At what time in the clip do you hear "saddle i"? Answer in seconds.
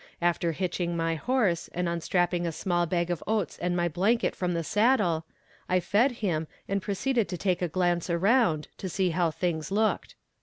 4.63-5.79